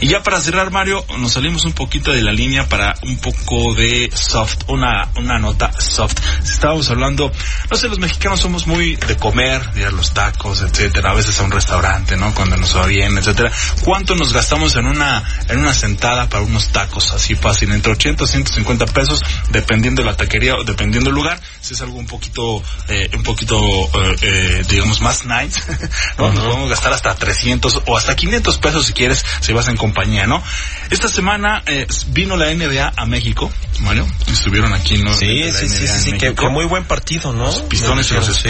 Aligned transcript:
Y 0.00 0.08
ya 0.08 0.22
para 0.22 0.40
cerrar, 0.40 0.70
Mario, 0.70 1.04
nos 1.18 1.32
salimos 1.32 1.66
un 1.66 1.74
poquito 1.74 2.10
de 2.12 2.22
la 2.22 2.32
línea 2.32 2.66
para 2.66 2.94
un 3.02 3.18
poco 3.18 3.74
de 3.74 4.10
soft, 4.14 4.62
una, 4.68 5.10
una 5.16 5.38
nota 5.38 5.70
soft. 5.78 6.16
Estábamos 6.42 6.88
hablando, 6.88 7.30
no 7.70 7.76
sé, 7.76 7.86
los 7.86 7.98
mexicanos 7.98 8.40
somos 8.40 8.66
muy 8.66 8.96
de 8.96 9.16
comer, 9.18 9.72
de 9.72 9.80
ir 9.80 9.86
a 9.88 9.90
los 9.90 10.14
tacos, 10.14 10.62
etcétera, 10.62 11.10
a 11.10 11.14
veces 11.14 11.38
a 11.38 11.42
un 11.42 11.50
restaurante, 11.50 12.16
¿no? 12.16 12.34
Cuando 12.34 12.56
nos 12.56 12.74
va 12.74 12.86
bien, 12.86 13.18
etcétera. 13.18 13.52
¿Cuánto 13.84 14.14
nos 14.14 14.32
gastamos 14.32 14.74
en 14.76 14.86
una, 14.86 15.22
en 15.48 15.58
una 15.58 15.74
sentada 15.74 16.30
para 16.30 16.44
unos 16.44 16.68
tacos 16.68 17.12
así 17.12 17.34
fácil? 17.34 17.70
Entre 17.70 17.92
80 17.92 18.24
y 18.24 18.26
150 18.26 18.86
pesos, 18.86 19.22
dependiendo 19.50 20.00
de 20.00 20.08
la 20.08 20.16
taquería 20.16 20.56
o 20.56 20.64
dependiendo 20.64 21.10
del 21.10 21.14
lugar. 21.14 21.38
Si 21.60 21.74
es 21.74 21.80
algo 21.82 21.98
un 21.98 22.06
poquito, 22.06 22.62
eh, 22.88 23.10
un 23.14 23.22
poquito, 23.22 23.58
eh, 23.60 24.16
eh, 24.22 24.62
digamos, 24.66 25.02
más 25.02 25.26
nice, 25.26 25.60
¿no? 26.18 26.32
Nos 26.32 26.42
podemos 26.42 26.70
gastar 26.70 26.94
hasta 26.94 27.14
300 27.14 27.82
o 27.84 27.96
hasta 27.98 28.16
500 28.16 28.56
pesos 28.58 28.86
si 28.86 28.94
quieres, 28.94 29.22
si 29.40 29.52
vas 29.52 29.68
en 29.68 29.76
compañía, 29.92 30.26
¿no? 30.26 30.42
Esta 30.90 31.08
semana 31.08 31.62
eh, 31.66 31.86
vino 32.08 32.36
la 32.36 32.52
NBA 32.54 32.92
a 32.96 33.06
México, 33.06 33.50
Mario, 33.80 34.06
estuvieron 34.28 34.72
aquí, 34.72 34.98
¿no? 34.98 35.12
Sí, 35.12 35.52
sí, 35.52 35.68
sí, 35.68 35.86
sí, 35.86 35.98
sí, 35.98 36.12
que, 36.12 36.34
que 36.34 36.48
muy 36.48 36.64
buen 36.64 36.84
partido, 36.84 37.32
¿no? 37.32 37.46
Los 37.46 37.62
Pistones 37.62 38.10
y 38.10 38.14
los 38.14 38.26
Sí. 38.26 38.48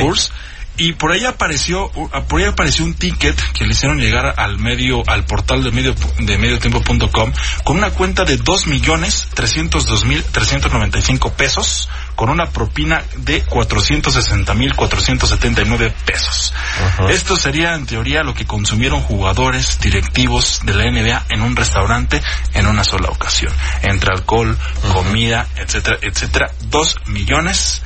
Y 0.77 0.95
por 0.95 1.13
ahí 1.13 1.25
apareció, 1.27 1.91
por 2.29 2.41
ahí 2.41 2.47
apareció 2.47 2.85
un 2.85 2.95
ticket 2.95 3.39
que 3.53 3.65
le 3.67 3.73
hicieron 3.73 3.99
llegar 3.99 4.35
al 4.37 4.59
medio, 4.59 5.03
al 5.07 5.25
portal 5.27 5.63
de 5.63 5.71
medio, 5.71 5.95
de 6.19 6.39
mediotiempo.com 6.39 7.33
con 7.65 7.77
una 7.77 7.91
cuenta 7.91 8.25
de 8.25 8.39
dos 8.39 8.67
millones 8.67 9.29
trescientos 9.35 9.87
dos 9.87 10.05
mil 10.05 10.25
trescientos 10.25 10.73
noventa 10.73 10.99
y 10.99 11.03
cinco 11.03 11.33
pesos 11.33 11.89
con 12.15 12.31
una 12.31 12.51
propina 12.51 13.03
de 13.17 13.43
cuatrocientos 13.43 14.15
sesenta 14.15 14.55
mil 14.55 14.75
cuatrocientos 14.75 15.29
setenta 15.29 15.63
y 15.63 15.65
nueve 15.67 15.93
pesos. 16.05 16.55
Esto 17.09 17.37
sería 17.37 17.75
en 17.75 17.87
teoría 17.87 18.23
lo 18.23 18.35
que 18.35 18.47
consumieron 18.47 19.01
jugadores 19.03 19.79
directivos 19.81 20.61
de 20.65 20.75
la 20.75 20.91
NBA 20.91 21.27
en 21.31 21.43
un 21.43 21.57
restaurante 21.57 22.23
en 22.55 22.67
una 22.67 22.85
sola 22.85 23.09
ocasión. 23.09 23.53
Entre 23.83 24.11
alcohol, 24.15 24.57
comida, 24.93 25.47
etcétera, 25.57 25.99
etcétera. 26.01 26.51
Dos 26.71 26.97
millones 27.07 27.83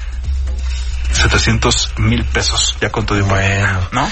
700 1.15 1.93
mil 1.99 2.25
pesos, 2.25 2.77
ya 2.81 2.91
con 2.93 3.07
todo 3.07 3.19
y 3.19 3.23
Bueno. 3.23 3.89
¿no? 3.93 4.09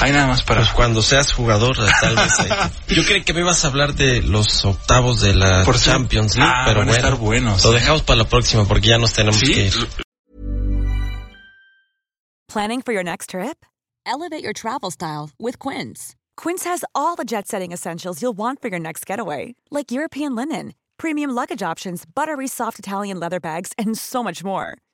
Hay 0.00 0.12
nada 0.12 0.26
más 0.26 0.42
para... 0.42 0.60
Pues 0.60 0.72
cuando 0.72 1.02
seas 1.02 1.32
jugador, 1.32 1.76
tal 2.00 2.16
vez. 2.16 2.36
te- 2.36 2.48
Yo 2.94 3.04
creí 3.04 3.22
que 3.22 3.32
me 3.32 3.40
ibas 3.40 3.64
a 3.64 3.68
hablar 3.68 3.94
de 3.94 4.22
los 4.22 4.64
octavos 4.64 5.20
de 5.20 5.34
la 5.34 5.64
Por 5.64 5.78
Champions 5.78 6.36
League, 6.36 6.52
Ah, 6.54 6.62
pero 6.66 6.80
van 6.80 6.88
a 6.88 6.92
bueno. 6.92 7.06
estar 7.08 7.18
buenos, 7.20 7.64
Lo 7.64 7.72
dejamos 7.72 8.02
para 8.02 8.18
la 8.18 8.28
próxima 8.28 8.64
porque 8.64 8.88
ya 8.88 8.98
nos 8.98 9.12
tenemos 9.12 9.40
que 9.40 9.46
sí, 9.46 9.60
ir. 9.62 9.88
Planning 12.48 12.82
for 12.82 12.92
your 12.92 13.04
next 13.04 13.30
trip? 13.30 13.64
Elevate 14.04 14.42
your 14.42 14.52
travel 14.52 14.90
style 14.90 15.30
with 15.38 15.58
Quince. 15.58 16.14
Quince 16.36 16.64
has 16.64 16.84
all 16.94 17.16
the 17.16 17.24
jet 17.24 17.46
setting 17.48 17.72
essentials 17.72 18.20
you'll 18.20 18.36
want 18.36 18.60
for 18.60 18.68
your 18.68 18.80
next 18.80 19.06
getaway, 19.06 19.54
like 19.70 19.90
European 19.90 20.34
linen, 20.34 20.74
premium 20.98 21.30
luggage 21.30 21.62
options, 21.62 22.04
buttery 22.04 22.48
soft 22.48 22.78
Italian 22.78 23.18
leather 23.20 23.40
bags, 23.40 23.72
and 23.78 23.96
so 23.96 24.22
much 24.22 24.44
more. 24.44 24.76